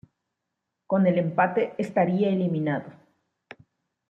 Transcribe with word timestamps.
Con 0.87 1.05
el 1.05 1.19
empate 1.19 1.75
estaría 1.77 2.29
eliminado. 2.29 2.91